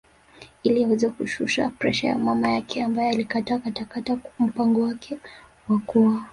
[0.63, 5.17] Ili aweze kushusha presha ya mama yake ambaye alikataa katakata mpango wake
[5.69, 6.25] wa kuoa